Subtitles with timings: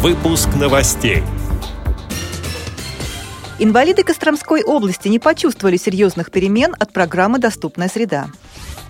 [0.00, 1.24] Выпуск новостей.
[3.58, 8.28] Инвалиды Костромской области не почувствовали серьезных перемен от программы «Доступная среда».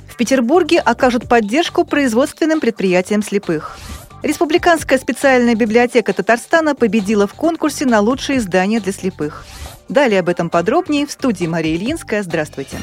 [0.07, 3.79] В Петербурге окажут поддержку производственным предприятиям слепых.
[4.23, 9.47] Республиканская специальная библиотека Татарстана победила в конкурсе на лучшие издания для слепых.
[9.89, 12.23] Далее об этом подробнее в студии Мария Ильинская.
[12.23, 12.77] Здравствуйте.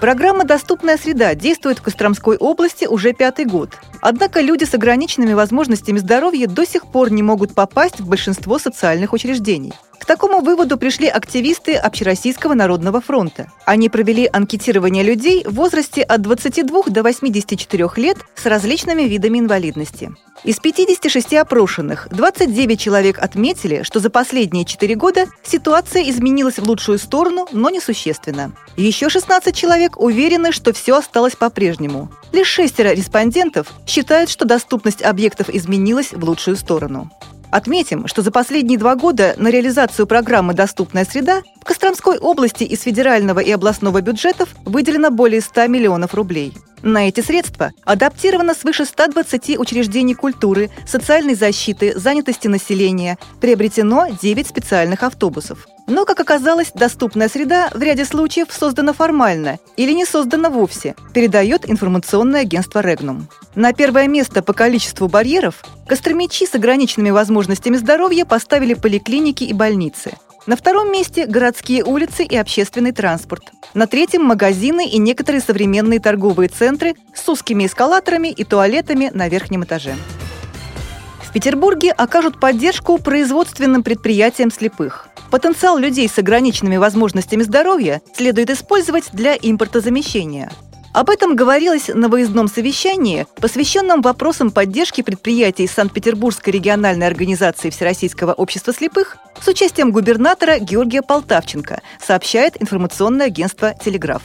[0.00, 3.70] Программа «Доступная среда» действует в Костромской области уже пятый год.
[4.02, 9.12] Однако люди с ограниченными возможностями здоровья до сих пор не могут попасть в большинство социальных
[9.12, 9.72] учреждений.
[10.04, 13.50] К такому выводу пришли активисты Общероссийского народного фронта.
[13.64, 20.12] Они провели анкетирование людей в возрасте от 22 до 84 лет с различными видами инвалидности.
[20.44, 26.98] Из 56 опрошенных 29 человек отметили, что за последние 4 года ситуация изменилась в лучшую
[26.98, 28.52] сторону, но несущественно.
[28.76, 32.10] Еще 16 человек уверены, что все осталось по-прежнему.
[32.30, 37.10] Лишь шестеро респондентов считают, что доступность объектов изменилась в лучшую сторону.
[37.54, 42.82] Отметим, что за последние два года на реализацию программы «Доступная среда» в Костромской области из
[42.82, 46.52] федерального и областного бюджетов выделено более 100 миллионов рублей.
[46.82, 55.02] На эти средства адаптировано свыше 120 учреждений культуры, социальной защиты, занятости населения, приобретено 9 специальных
[55.02, 55.66] автобусов.
[55.86, 61.68] Но, как оказалось, доступная среда в ряде случаев создана формально или не создана вовсе, передает
[61.68, 63.28] информационное агентство «Регнум».
[63.54, 70.12] На первое место по количеству барьеров костромичи с ограниченными возможностями здоровья поставили поликлиники и больницы.
[70.46, 73.52] На втором месте– городские улицы и общественный транспорт.
[73.72, 79.64] На третьем– магазины и некоторые современные торговые центры с узкими эскалаторами и туалетами на верхнем
[79.64, 79.94] этаже.
[81.22, 89.10] В Петербурге окажут поддержку производственным предприятиям слепых– Потенциал людей с ограниченными возможностями здоровья следует использовать
[89.12, 90.52] для импортозамещения.
[90.94, 98.72] Об этом говорилось на выездном совещании, посвященном вопросам поддержки предприятий Санкт-Петербургской региональной организации Всероссийского общества
[98.72, 104.22] слепых с участием губернатора Георгия Полтавченко, сообщает информационное агентство «Телеграф».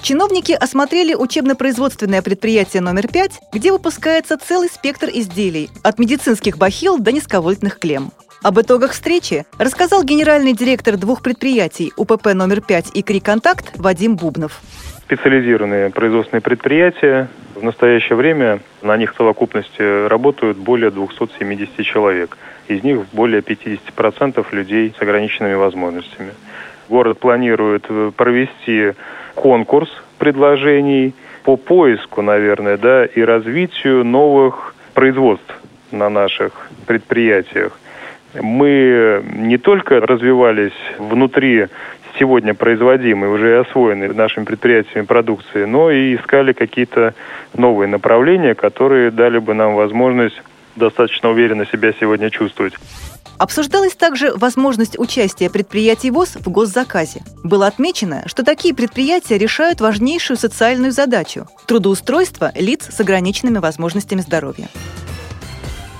[0.00, 7.10] Чиновники осмотрели учебно-производственное предприятие номер 5, где выпускается целый спектр изделий, от медицинских бахил до
[7.10, 8.12] низковольтных клемм.
[8.42, 14.16] Об итогах встречи рассказал генеральный директор двух предприятий УПП номер 5 и КРИ «Контакт» Вадим
[14.16, 14.60] Бубнов.
[15.12, 17.28] Специализированные производственные предприятия.
[17.54, 22.38] В настоящее время на них в совокупности работают более 270 человек.
[22.66, 26.32] Из них более 50% людей с ограниченными возможностями.
[26.88, 27.86] Город планирует
[28.16, 28.92] провести
[29.34, 35.54] конкурс предложений по поиску, наверное, да, и развитию новых производств
[35.90, 37.78] на наших предприятиях
[38.40, 41.66] мы не только развивались внутри
[42.18, 47.14] сегодня производимой, уже освоенной нашими предприятиями продукции, но и искали какие-то
[47.54, 50.40] новые направления, которые дали бы нам возможность
[50.76, 52.74] достаточно уверенно себя сегодня чувствовать.
[53.38, 57.22] Обсуждалась также возможность участия предприятий ВОЗ в госзаказе.
[57.42, 64.68] Было отмечено, что такие предприятия решают важнейшую социальную задачу– трудоустройство лиц с ограниченными возможностями здоровья.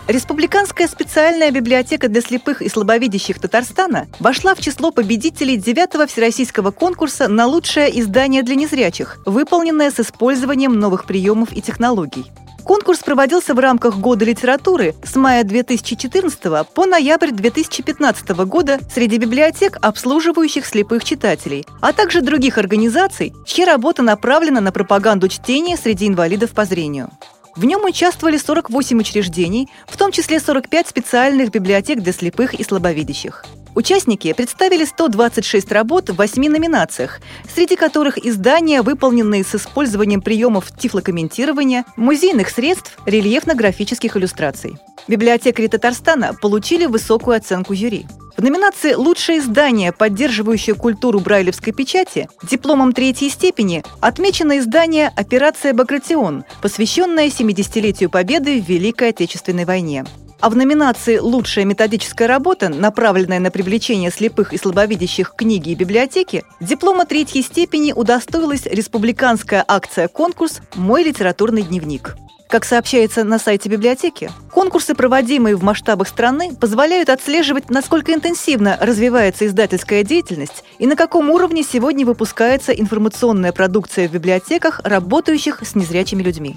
[0.09, 7.29] Республиканская специальная библиотека для слепых и слабовидящих Татарстана вошла в число победителей 9 всероссийского конкурса
[7.29, 12.27] на лучшее издание для незрячих, выполненное с использованием новых приемов и технологий.
[12.65, 19.79] Конкурс проводился в рамках Года литературы с мая 2014 по ноябрь 2015 года среди библиотек,
[19.83, 26.51] обслуживающих слепых читателей, а также других организаций, чья работа направлена на пропаганду чтения среди инвалидов
[26.51, 27.11] по зрению.
[27.55, 33.45] В нем участвовали 48 учреждений, в том числе 45 специальных библиотек для слепых и слабовидящих.
[33.75, 37.21] Участники представили 126 работ в 8 номинациях,
[37.53, 44.77] среди которых издания, выполненные с использованием приемов тифлокомментирования, музейных средств, рельефно-графических иллюстраций.
[45.09, 48.07] Библиотекари Татарстана получили высокую оценку жюри.
[48.37, 56.45] В номинации «Лучшее издание, поддерживающее культуру брайлевской печати» дипломом третьей степени отмечено издание «Операция Багратион»,
[56.61, 60.05] посвященное 70-летию Победы в Великой Отечественной войне.
[60.43, 66.43] А в номинации «Лучшая методическая работа», направленная на привлечение слепых и слабовидящих книги и библиотеки,
[66.61, 72.17] диплома третьей степени удостоилась республиканская акция-конкурс «Мой литературный дневник».
[72.49, 79.47] Как сообщается на сайте библиотеки, конкурсы, проводимые в масштабах страны, позволяют отслеживать, насколько интенсивно развивается
[79.47, 86.25] издательская деятельность и на каком уровне сегодня выпускается информационная продукция в библиотеках, работающих с незрячими
[86.25, 86.57] людьми.